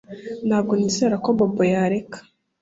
[0.47, 2.19] Ntabwo nizera ko Bobo yareka